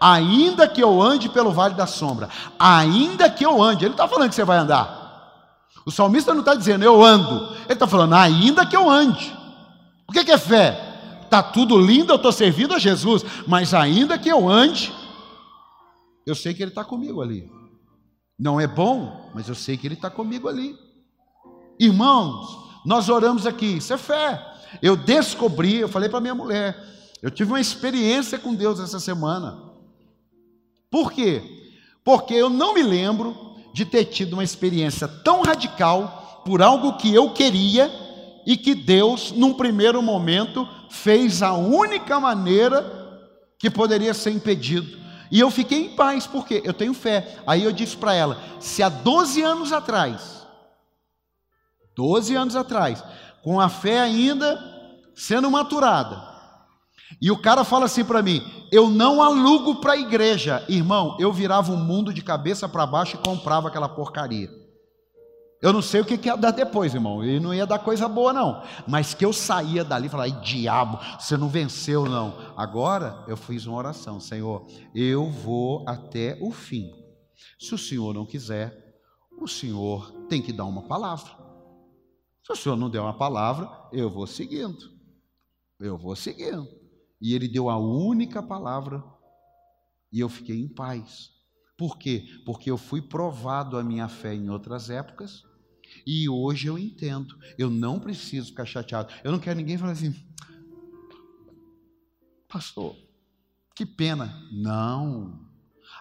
[0.00, 2.28] Ainda que eu ande pelo vale da sombra,
[2.58, 5.02] ainda que eu ande, ele está falando que você vai andar.
[5.84, 9.36] O salmista não está dizendo eu ando, ele está falando ainda que eu ande.
[10.08, 10.92] O que é fé?
[11.24, 14.92] Está tudo lindo, eu estou servindo a Jesus, mas ainda que eu ande,
[16.26, 17.50] eu sei que Ele está comigo ali.
[18.38, 20.76] Não é bom, mas eu sei que Ele está comigo ali.
[21.80, 24.44] Irmãos, nós oramos aqui, isso é fé.
[24.80, 26.76] Eu descobri, eu falei para minha mulher,
[27.22, 29.58] eu tive uma experiência com Deus essa semana.
[30.90, 31.42] Por quê?
[32.04, 33.36] Porque eu não me lembro
[33.72, 37.90] de ter tido uma experiência tão radical por algo que eu queria
[38.44, 43.00] e que Deus, num primeiro momento, fez a única maneira
[43.58, 45.00] que poderia ser impedido.
[45.30, 47.38] E eu fiquei em paz, porque eu tenho fé.
[47.46, 50.41] Aí eu disse para ela: se há 12 anos atrás,
[51.96, 53.02] 12 anos atrás,
[53.42, 54.58] com a fé ainda
[55.14, 56.32] sendo maturada,
[57.20, 60.64] e o cara fala assim para mim: eu não alugo para a igreja.
[60.68, 64.50] Irmão, eu virava o mundo de cabeça para baixo e comprava aquela porcaria.
[65.60, 67.24] Eu não sei o que, que ia dar depois, irmão.
[67.24, 68.62] E não ia dar coisa boa, não.
[68.88, 72.34] Mas que eu saía dali e falava: diabo, você não venceu, não.
[72.56, 76.90] Agora eu fiz uma oração: Senhor, eu vou até o fim.
[77.58, 78.76] Se o Senhor não quiser,
[79.40, 81.41] o Senhor tem que dar uma palavra.
[82.44, 84.92] Se o Senhor não der uma palavra, eu vou seguindo.
[85.78, 86.68] Eu vou seguindo.
[87.20, 89.02] E ele deu a única palavra
[90.12, 91.30] e eu fiquei em paz.
[91.76, 92.26] Por quê?
[92.44, 95.42] Porque eu fui provado a minha fé em outras épocas
[96.06, 97.36] e hoje eu entendo.
[97.56, 99.12] Eu não preciso ficar chateado.
[99.22, 100.14] Eu não quero ninguém falar assim,
[102.48, 102.96] pastor,
[103.74, 104.48] que pena.
[104.52, 105.51] Não.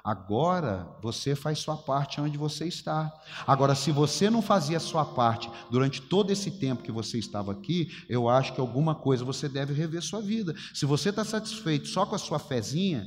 [0.04, 3.12] Agora você faz sua parte onde você está.
[3.46, 7.52] Agora, se você não fazia a sua parte durante todo esse tempo que você estava
[7.52, 10.56] aqui, eu acho que alguma coisa você deve rever sua vida.
[10.74, 13.06] Se você está satisfeito só com a sua fezinha,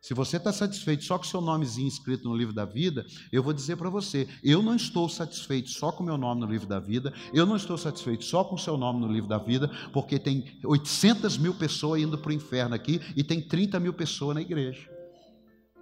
[0.00, 3.42] se você está satisfeito só com o seu nomezinho escrito no livro da vida, eu
[3.42, 6.68] vou dizer para você: eu não estou satisfeito só com o meu nome no livro
[6.68, 9.68] da vida, eu não estou satisfeito só com o seu nome no livro da vida,
[9.92, 14.36] porque tem 800 mil pessoas indo para o inferno aqui e tem 30 mil pessoas
[14.36, 14.97] na igreja.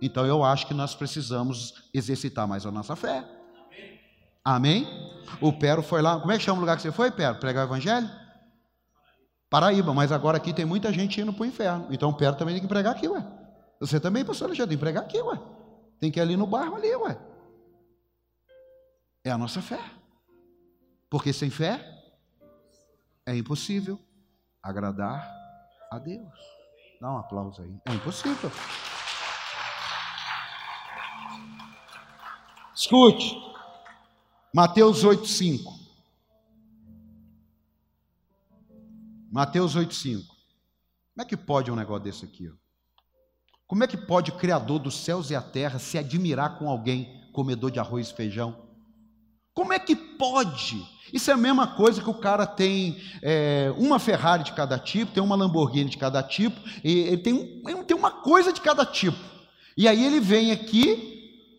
[0.01, 3.25] Então eu acho que nós precisamos exercitar mais a nossa fé.
[4.45, 4.87] Amém?
[5.41, 6.21] O Pero foi lá.
[6.21, 7.37] Como é que chama o lugar que você foi, Pero?
[7.37, 8.09] Pregar o evangelho?
[9.49, 11.89] Paraíba, mas agora aqui tem muita gente indo para o inferno.
[11.91, 13.25] Então o Pero também tem que pregar aqui, ué.
[13.81, 15.41] Você também, pastor Alexandre, tem que pregar aqui, ué.
[15.99, 17.19] Tem que ir ali no bairro ali, ué.
[19.25, 19.81] É a nossa fé.
[21.09, 21.85] Porque sem fé
[23.25, 23.99] é impossível
[24.63, 25.29] agradar
[25.91, 26.39] a Deus.
[27.01, 27.75] Dá um aplauso aí.
[27.87, 28.51] É impossível.
[32.77, 33.35] Escute.
[34.53, 35.61] Mateus 8,5.
[39.33, 40.27] Mateus 8,5.
[40.27, 42.53] Como é que pode um negócio desse aqui?
[43.67, 47.27] Como é que pode o Criador dos céus e a terra se admirar com alguém
[47.33, 48.55] comedor de arroz e feijão?
[49.55, 50.87] Como é que pode?
[51.11, 55.13] Isso é a mesma coisa que o cara tem é, uma Ferrari de cada tipo,
[55.13, 58.85] tem uma Lamborghini de cada tipo, e ele tem, ele tem uma coisa de cada
[58.85, 59.19] tipo.
[59.77, 61.16] E aí ele vem aqui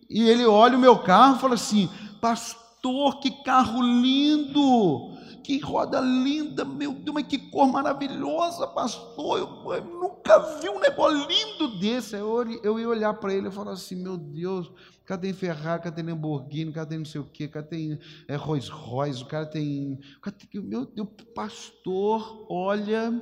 [0.10, 1.90] e ele olha o meu carro e fala assim:
[2.22, 5.18] Pastor, que carro lindo!
[5.48, 9.40] que roda linda, meu Deus, mas que cor maravilhosa, pastor.
[9.40, 12.18] Eu, eu nunca vi um negócio lindo desse.
[12.18, 14.70] Eu, eu ia olhar para ele e falar assim: meu Deus,
[15.06, 19.46] cadê Ferrari, cadê Lamborghini, cadê não sei o quê, cadê é, Rolls Royce, o cara
[19.46, 19.98] tem.
[20.22, 23.14] Cadê, meu Deus, pastor, olha.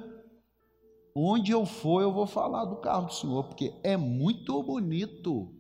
[1.18, 5.55] Onde eu for, eu vou falar do carro do senhor, porque é muito bonito.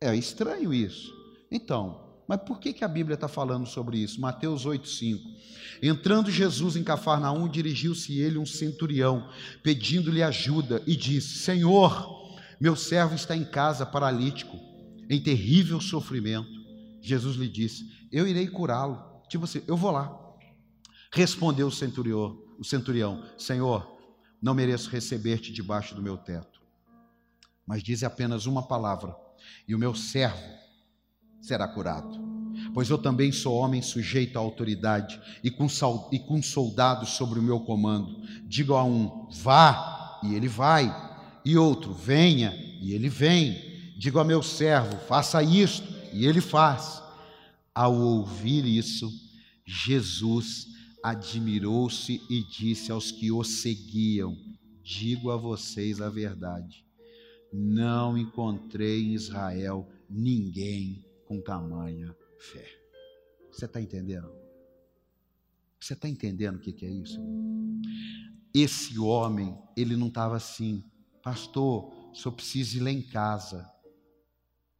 [0.00, 1.14] É estranho isso.
[1.50, 4.20] Então, mas por que, que a Bíblia está falando sobre isso?
[4.20, 5.20] Mateus 8,5.
[5.82, 9.30] Entrando Jesus em Cafarnaum, dirigiu-se ele um centurião,
[9.62, 14.56] pedindo-lhe ajuda, e disse: Senhor, meu servo está em casa, paralítico,
[15.08, 16.50] em terrível sofrimento.
[17.00, 19.22] Jesus lhe disse: Eu irei curá-lo.
[19.28, 20.14] Tipo assim, eu vou lá.
[21.12, 23.96] Respondeu o centurião, o centurião: Senhor,
[24.42, 26.60] não mereço receber-te debaixo do meu teto,
[27.66, 29.14] mas dize apenas uma palavra,
[29.66, 30.42] e o meu servo
[31.40, 32.24] será curado.
[32.72, 35.66] Pois eu também sou homem sujeito à autoridade e com,
[36.12, 38.22] e com soldados sobre o meu comando.
[38.44, 40.94] Digo a um, vá, e ele vai,
[41.44, 43.94] e outro, venha, e ele vem.
[43.98, 47.02] Digo a meu servo, faça isto, e ele faz.
[47.74, 49.10] Ao ouvir isso,
[49.64, 50.66] Jesus
[51.02, 54.36] admirou-se e disse aos que o seguiam:
[54.82, 56.85] Digo a vocês a verdade,
[57.52, 62.66] não encontrei em Israel ninguém com tamanha fé.
[63.50, 64.30] Você está entendendo?
[65.80, 67.20] Você está entendendo o que, é isso?
[68.52, 70.84] Esse homem, ele não estava assim,
[71.22, 73.70] pastor, só preciso ir lá em casa.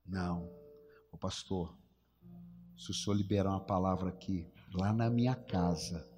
[0.05, 0.50] Não,
[1.12, 1.76] o pastor,
[2.76, 6.09] se o senhor liberar uma palavra aqui, lá na minha casa,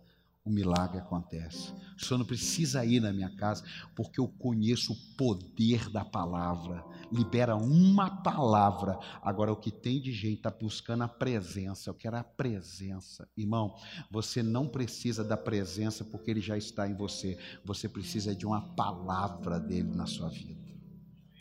[0.49, 1.73] o milagre acontece.
[1.97, 3.63] O senhor não precisa ir na minha casa,
[3.95, 6.85] porque eu conheço o poder da palavra.
[7.13, 8.99] Libera uma palavra.
[9.23, 11.91] Agora, o que tem de gente está buscando a presença.
[11.91, 13.29] Eu quero a presença.
[13.37, 13.77] Irmão,
[14.11, 17.39] você não precisa da presença porque ele já está em você.
[17.65, 20.59] Você precisa de uma palavra dele na sua vida.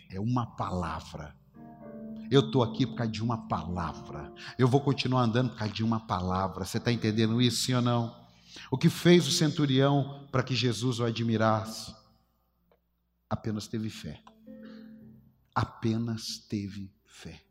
[0.10, 1.36] É uma palavra.
[2.30, 4.34] Eu estou aqui por causa de uma palavra.
[4.58, 6.65] Eu vou continuar andando por causa de uma palavra.
[6.65, 8.27] Você está entendendo isso, sim ou não?
[8.72, 11.96] O que fez o centurião para que Jesus o admirasse?
[13.30, 14.22] Apenas teve fé.
[15.54, 17.41] Apenas teve fé.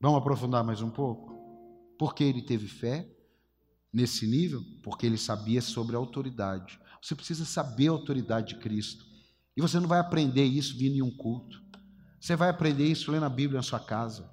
[0.00, 1.32] Vamos aprofundar mais um pouco?
[1.98, 3.08] Por que ele teve fé
[3.92, 4.62] nesse nível?
[4.82, 6.80] Porque ele sabia sobre a autoridade.
[7.00, 9.04] Você precisa saber a autoridade de Cristo.
[9.56, 11.62] E você não vai aprender isso vindo em um culto.
[12.18, 14.31] Você vai aprender isso lendo a Bíblia na sua casa.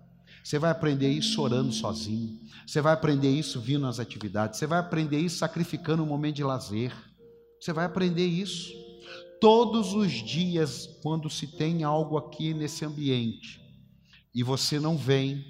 [0.50, 2.40] Você vai aprender isso orando sozinho.
[2.66, 4.58] Você vai aprender isso vindo nas atividades.
[4.58, 6.92] Você vai aprender isso sacrificando um momento de lazer.
[7.62, 8.74] Você vai aprender isso
[9.40, 13.62] todos os dias quando se tem algo aqui nesse ambiente
[14.34, 15.46] e você não vem,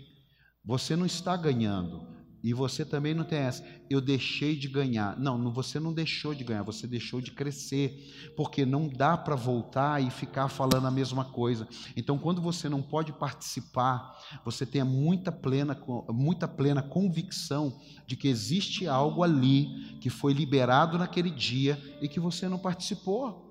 [0.66, 2.06] você não está ganhando,
[2.44, 5.20] e você também não tem essa, eu deixei de ganhar.
[5.20, 10.02] Não, você não deixou de ganhar, você deixou de crescer, porque não dá para voltar
[10.02, 11.68] e ficar falando a mesma coisa.
[11.96, 15.78] Então, quando você não pode participar, você tenha muita plena,
[16.10, 22.20] muita plena convicção de que existe algo ali que foi liberado naquele dia e que
[22.20, 23.50] você não participou.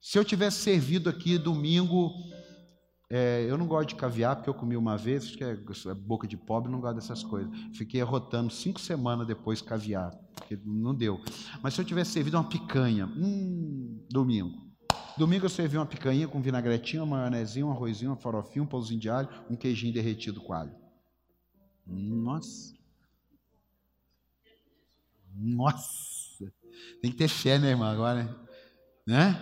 [0.00, 2.12] Se eu tivesse servido aqui domingo
[3.08, 5.94] é, eu não gosto de caviar, porque eu comi uma vez, acho que é, é
[5.94, 7.50] boca de pobre, não gosto dessas coisas.
[7.72, 11.20] Fiquei rotando cinco semanas depois caviar, porque não deu.
[11.62, 14.66] Mas se eu tivesse servido uma picanha, hum, domingo.
[15.16, 19.00] Domingo eu servi uma picanha com vinagretinho, uma maionezinha, um arrozinho, uma farofinha, um pãozinho
[19.00, 20.74] de alho, um queijinho derretido com alho.
[21.86, 22.74] Nossa!
[25.34, 26.52] Nossa!
[27.00, 28.36] Tem que ter fé, né, irmão, agora,
[29.06, 29.40] né?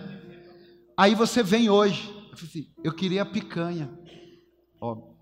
[0.95, 3.89] Aí você vem hoje, eu assim, eu queria a picanha.
[4.79, 5.13] Ó,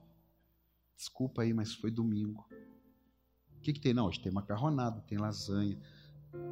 [0.97, 2.45] desculpa aí, mas foi domingo.
[3.58, 3.93] O que, que tem?
[3.93, 5.80] Não, hoje tem macarronada, tem lasanha.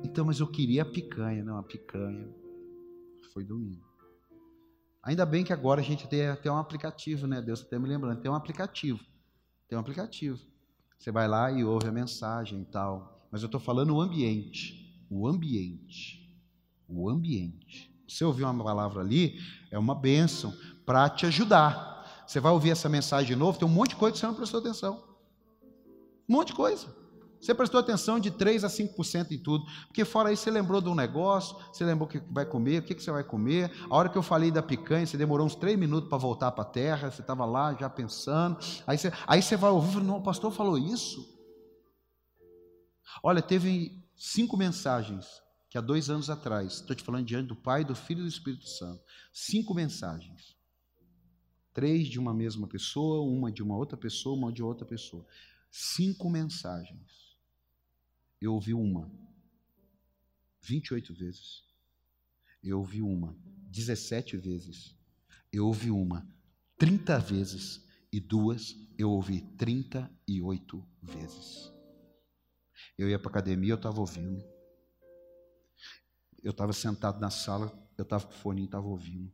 [0.04, 2.30] Então, mas eu queria a picanha, não, a picanha.
[3.34, 3.90] Foi domingo.
[5.04, 7.42] Ainda bem que agora a gente tem até um aplicativo, né?
[7.42, 9.00] Deus está me lembrando, tem um aplicativo.
[9.68, 10.40] Tem um aplicativo.
[10.98, 13.28] Você vai lá e ouve a mensagem e tal.
[13.32, 15.06] Mas eu estou falando o ambiente.
[15.10, 16.32] O ambiente.
[16.88, 17.91] O ambiente.
[18.12, 19.40] Você ouviu uma palavra ali,
[19.72, 20.54] é uma bênção
[20.86, 22.26] para te ajudar.
[22.28, 24.34] você vai ouvir essa mensagem de novo, tem um monte de coisa que você não
[24.34, 25.02] prestou atenção.
[26.28, 26.88] Um monte de coisa.
[27.40, 29.66] Você prestou atenção de 3 a 5% em tudo.
[29.88, 32.84] Porque fora isso, você lembrou de um negócio, você lembrou o que vai comer, o
[32.84, 33.72] que você vai comer.
[33.90, 36.64] A hora que eu falei da picanha, você demorou uns 3 minutos para voltar para
[36.64, 38.58] a terra, você estava lá já pensando.
[38.86, 41.26] Aí você, aí você vai ouvir, não, o pastor falou isso.
[43.24, 45.41] Olha, teve cinco mensagens
[45.72, 48.28] que há dois anos atrás, estou te falando diante do Pai, do Filho e do
[48.28, 49.02] Espírito Santo.
[49.34, 50.56] Cinco mensagens.
[51.74, 55.26] Três de uma mesma pessoa, uma de uma outra pessoa, uma de outra pessoa.
[55.72, 57.32] Cinco mensagens
[58.42, 59.10] eu ouvi uma
[60.62, 61.64] 28 vezes.
[62.64, 63.38] Eu ouvi uma
[63.70, 64.96] 17 vezes.
[65.54, 66.28] Eu ouvi uma
[66.78, 67.86] 30 vezes.
[68.12, 71.72] E duas eu ouvi 38 vezes.
[72.98, 74.44] Eu ia para academia, eu estava ouvindo.
[76.44, 79.32] Eu estava sentado na sala, eu estava com o fone e estava ouvindo.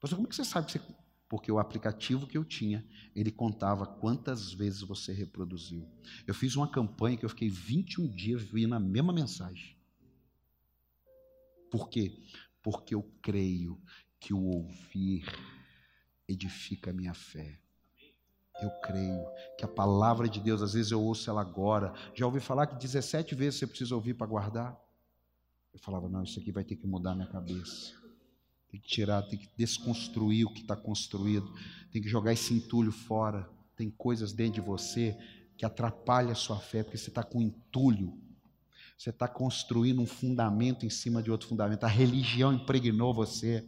[0.00, 0.80] Pastor, como é que você sabe que você
[1.28, 5.88] porque o aplicativo que eu tinha, ele contava quantas vezes você reproduziu.
[6.26, 9.76] Eu fiz uma campanha que eu fiquei 21 dias vendo a mesma mensagem.
[11.70, 12.22] Por quê?
[12.62, 13.80] Porque eu creio
[14.20, 15.26] que o ouvir
[16.28, 17.58] edifica a minha fé.
[18.62, 19.26] Eu creio
[19.58, 21.92] que a palavra de Deus, às vezes eu ouço ela agora.
[22.14, 24.80] Já ouvi falar que 17 vezes você precisa ouvir para guardar?
[25.76, 27.92] Eu falava, não, isso aqui vai ter que mudar minha cabeça.
[28.70, 31.52] Tem que tirar, tem que desconstruir o que está construído,
[31.92, 33.46] tem que jogar esse entulho fora.
[33.76, 35.14] Tem coisas dentro de você
[35.54, 38.18] que atrapalham a sua fé, porque você está com entulho.
[38.96, 41.84] Você está construindo um fundamento em cima de outro fundamento.
[41.84, 43.62] A religião impregnou você.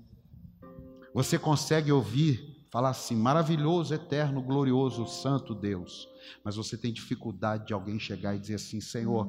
[1.12, 6.09] Você consegue ouvir, falar assim: maravilhoso, eterno, glorioso, santo Deus.
[6.42, 9.29] Mas você tem dificuldade de alguém chegar e dizer assim: Senhor,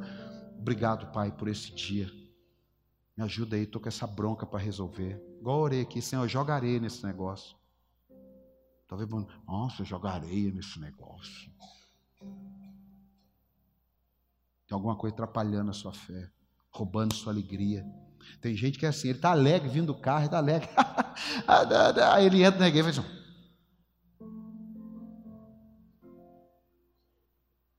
[0.57, 2.09] obrigado, Pai, por esse dia.
[3.19, 5.21] Me ajuda aí, estou com essa bronca para resolver.
[5.41, 7.53] Igual orei aqui, Senhor, jogarei nesse negócio.
[8.87, 9.09] Talvez,
[9.45, 11.51] nossa, jogarei nesse negócio.
[14.65, 16.31] Tem alguma coisa atrapalhando a sua fé,
[16.71, 17.85] roubando sua alegria.
[18.39, 20.69] Tem gente que é assim, ele está alegre vindo do carro, ele está alegre.
[22.13, 23.19] Aí ele entra na igreja e faz assim.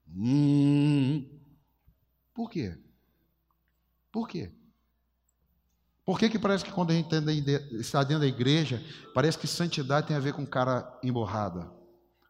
[0.07, 1.41] Hum.
[2.35, 2.79] Por quê?
[4.13, 4.60] Por quê?
[6.11, 7.07] Por que, que parece que quando a gente
[7.79, 8.83] está dentro da igreja,
[9.15, 11.71] parece que santidade tem a ver com cara emborrada?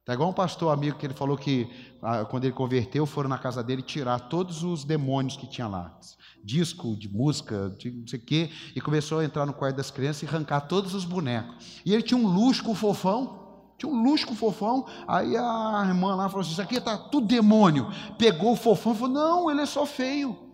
[0.04, 1.66] Tá igual um pastor amigo que ele falou que
[2.02, 5.98] ah, quando ele converteu, foram na casa dele tirar todos os demônios que tinha lá.
[6.44, 9.90] Disco de música, de não sei o quê, e começou a entrar no quarto das
[9.90, 11.80] crianças e arrancar todos os bonecos.
[11.82, 14.84] E ele tinha um luxo com fofão, tinha um luxo com fofão.
[15.08, 17.88] Aí a irmã lá falou assim: Isso aqui está tudo demônio.
[18.18, 20.49] Pegou o fofão e falou: Não, ele é só feio.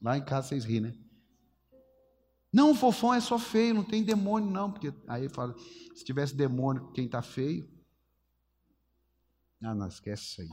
[0.00, 0.94] Lá em casa vocês riem, né?
[2.52, 4.70] Não, o fofão é só feio, não tem demônio, não.
[4.70, 5.54] Porque aí fala:
[5.94, 7.68] se tivesse demônio, quem está feio.
[9.62, 10.48] Ah, não, esquece isso aí.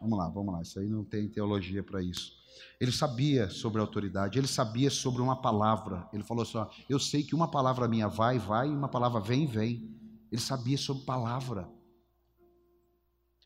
[0.00, 0.62] Vamos lá, vamos lá.
[0.62, 2.36] Isso aí não tem teologia para isso.
[2.80, 6.08] Ele sabia sobre a autoridade, ele sabia sobre uma palavra.
[6.12, 9.20] Ele falou assim: ó, Eu sei que uma palavra minha vai, vai, e uma palavra
[9.20, 9.96] vem, vem.
[10.30, 11.68] Ele sabia sobre palavra.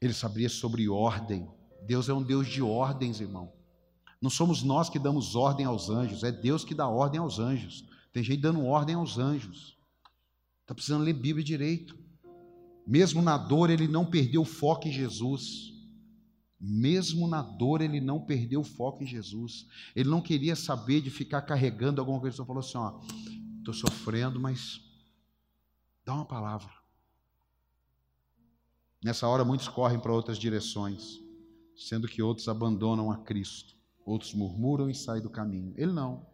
[0.01, 1.48] Ele sabia sobre ordem.
[1.87, 3.53] Deus é um Deus de ordens, irmão.
[4.22, 7.85] Não somos nós que damos ordem aos anjos, é Deus que dá ordem aos anjos.
[8.12, 9.76] Tem gente dando ordem aos anjos.
[10.61, 11.98] Está precisando ler Bíblia direito.
[12.87, 15.72] Mesmo na dor, ele não perdeu o foco em Jesus.
[16.61, 19.66] Mesmo na dor, ele não perdeu o foco em Jesus.
[19.96, 22.37] Ele não queria saber de ficar carregando alguma coisa.
[22.37, 23.00] Ele falou assim: ó,
[23.58, 24.80] estou sofrendo, mas
[26.04, 26.70] dá uma palavra.
[29.02, 31.18] Nessa hora, muitos correm para outras direções,
[31.74, 33.82] sendo que outros abandonam a Cristo.
[34.04, 35.72] Outros murmuram e saem do caminho.
[35.76, 36.26] Ele não.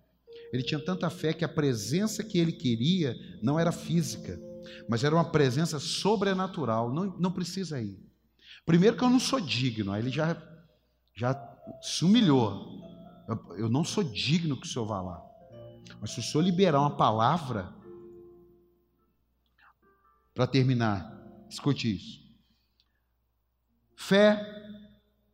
[0.52, 4.40] Ele tinha tanta fé que a presença que ele queria não era física,
[4.88, 6.92] mas era uma presença sobrenatural.
[6.92, 7.98] Não, não precisa ir.
[8.64, 10.37] Primeiro que eu não sou digno, aí ele já,
[11.14, 11.35] já
[11.83, 12.81] se humilhou.
[13.28, 15.22] Eu, eu não sou digno que o senhor vá lá.
[16.00, 17.72] Mas se o senhor liberar uma palavra,
[20.35, 21.18] para terminar,
[21.50, 22.22] escute isso.
[23.96, 24.40] Fé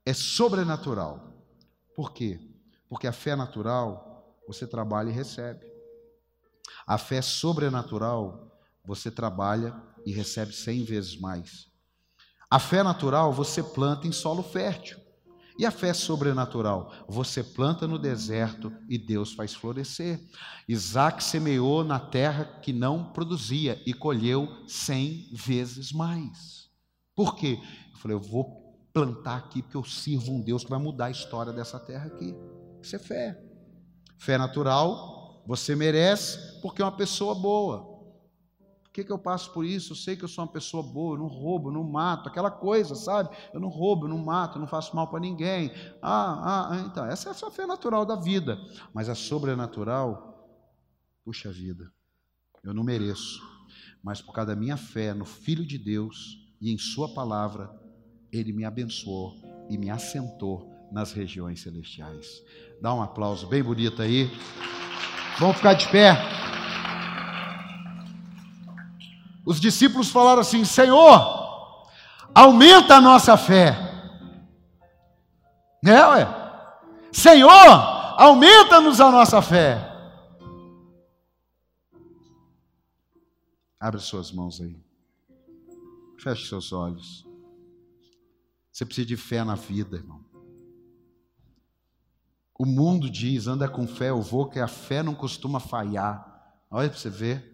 [0.07, 1.34] é sobrenatural.
[1.95, 2.41] Por quê?
[2.89, 5.67] Porque a fé natural você trabalha e recebe.
[6.87, 11.69] A fé sobrenatural você trabalha e recebe cem vezes mais.
[12.51, 14.99] A fé natural você planta em solo fértil.
[15.57, 16.93] E a fé sobrenatural?
[17.09, 20.21] Você planta no deserto e Deus faz florescer.
[20.69, 26.69] Isaac semeou na terra que não produzia e colheu cem vezes mais.
[27.15, 27.61] Por quê?
[27.93, 28.64] Eu falei, eu vou
[28.95, 32.33] plantar aqui, porque eu sirvo um Deus que vai mudar a história dessa terra aqui.
[32.81, 33.45] Isso é fé.
[34.17, 37.93] Fé natural, você merece porque é uma pessoa boa.
[38.93, 39.93] que, que eu passo por isso?
[39.93, 42.53] Eu sei que eu sou uma pessoa boa, eu não roubo, eu não mato, aquela
[42.53, 43.37] coisa, sabe?
[43.53, 45.73] Eu não roubo, eu não mato, eu não faço mal para ninguém.
[46.01, 48.57] Ah, ah, então, essa é a sua fé natural da vida.
[48.93, 50.49] Mas a sobrenatural,
[51.25, 51.93] puxa vida,
[52.63, 53.43] eu não mereço.
[54.01, 57.84] Mas por causa da minha fé no Filho de Deus e em Sua palavra,
[58.35, 59.37] Ele me abençoou
[59.71, 62.43] e me assentou nas regiões celestiais.
[62.83, 64.29] Dá um aplauso bem bonito aí.
[65.39, 66.19] Vamos ficar de pé.
[69.47, 71.89] Os discípulos falaram assim: Senhor,
[72.35, 73.77] aumenta a nossa fé.
[75.87, 76.27] É, ué?
[77.13, 77.51] Senhor,
[78.19, 79.93] aumenta-nos a nossa fé.
[83.79, 84.77] Abre suas mãos aí.
[86.19, 87.24] Feche seus olhos.
[88.75, 90.21] Você precisa de fé na vida, irmão.
[92.59, 96.59] O mundo diz: anda com fé, eu vou, que a fé não costuma falhar.
[96.69, 97.53] Olha para você ver.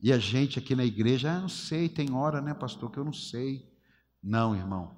[0.00, 3.04] E a gente aqui na igreja, ah, não sei, tem hora, né, pastor, que eu
[3.04, 3.72] não sei.
[4.20, 4.96] Não, irmão,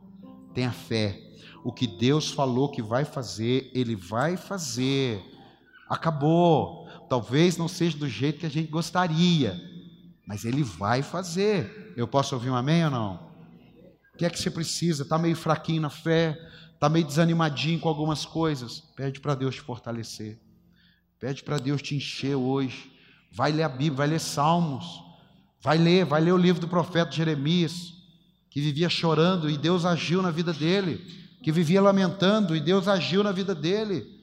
[0.55, 1.21] tenha fé.
[1.63, 5.23] O que Deus falou que vai fazer, Ele vai fazer.
[5.91, 6.89] Acabou.
[7.07, 9.61] Talvez não seja do jeito que a gente gostaria,
[10.27, 11.93] mas Ele vai fazer.
[11.99, 13.28] Eu posso ouvir um amém ou não?
[14.19, 15.05] Que é que você precisa?
[15.05, 16.37] Está meio fraquinho na fé,
[16.75, 18.81] está meio desanimadinho com algumas coisas.
[18.97, 20.41] Pede para Deus te fortalecer.
[21.21, 22.93] Pede para Deus te encher hoje.
[23.31, 25.05] Vai ler a Bíblia, vai ler Salmos,
[25.61, 27.95] vai ler, vai ler o livro do profeta Jeremias,
[28.51, 30.99] que vivia chorando e Deus agiu na vida dele,
[31.41, 34.18] que vivia lamentando e Deus agiu na vida dele.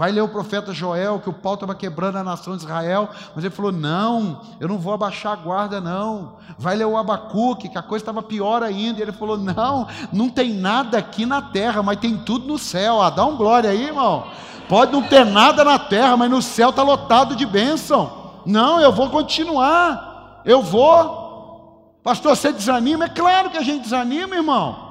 [0.00, 3.44] Vai ler o profeta Joel, que o pau estava quebrando a nação de Israel, mas
[3.44, 6.36] ele falou: Não, eu não vou abaixar a guarda, não.
[6.58, 10.30] Vai ler o Abacuque, que a coisa estava pior ainda, e ele falou: Não, não
[10.30, 13.02] tem nada aqui na terra, mas tem tudo no céu.
[13.02, 14.24] Ah, dá um glória aí, irmão.
[14.70, 18.40] Pode não ter nada na terra, mas no céu está lotado de bênção.
[18.46, 20.40] Não, eu vou continuar.
[20.46, 22.00] Eu vou.
[22.02, 23.04] Pastor, você desanima?
[23.04, 24.89] É claro que a gente desanima, irmão.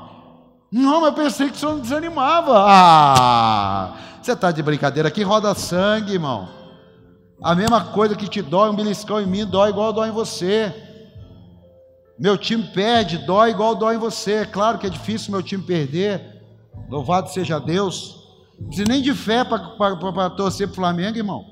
[0.71, 2.53] Não, mas eu pensei que o senhor não desanimava.
[2.67, 5.09] Ah, você está de brincadeira.
[5.09, 6.47] Aqui roda sangue, irmão.
[7.41, 10.73] A mesma coisa que te dói um beliscão em mim, dói igual dói em você.
[12.19, 14.33] Meu time perde, dói igual dói em você.
[14.33, 16.43] É claro que é difícil meu time perder.
[16.89, 18.19] Louvado seja Deus.
[18.59, 21.45] Não precisa nem de fé para torcer para o Flamengo, irmão.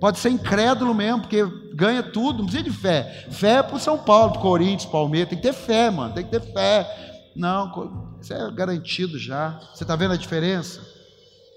[0.00, 1.44] Pode ser incrédulo mesmo, porque
[1.74, 3.26] ganha tudo, não precisa de fé.
[3.30, 6.24] Fé é para o São Paulo, para Corinthians, Palmeiras, tem que ter fé, mano, tem
[6.24, 6.88] que ter fé.
[7.36, 9.58] Não, isso é garantido já.
[9.74, 10.80] Você está vendo a diferença?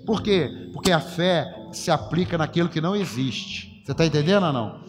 [0.06, 0.70] Por quê?
[0.74, 3.82] Porque a fé se aplica naquilo que não existe.
[3.84, 4.82] Você está entendendo ou não?